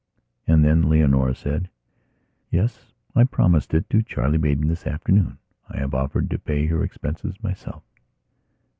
[0.47, 1.69] And then Leonora said:
[2.49, 2.91] "Yes.
[3.15, 5.37] I promised it to Charlie Maidan this afternoon.
[5.69, 7.83] I have offered to pay her ex's myself."